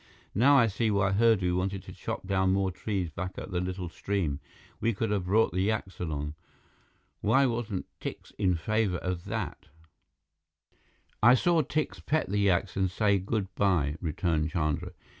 [0.33, 3.87] "Now I see why Hurdu wanted to chop down more trees back at the little
[3.87, 4.39] stream.
[4.79, 6.33] We could have brought the yaks along.
[7.19, 9.67] Why wasn't Tikse in favor of that?"
[11.21, 14.93] "I saw Tikse pet the yaks and say good by," returned Chandra.